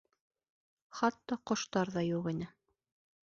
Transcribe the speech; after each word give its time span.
Хатта 0.99 1.37
ҡоштар 1.51 1.91
ҙа 1.97 2.05
юҡ 2.07 2.31
ине. 2.35 2.49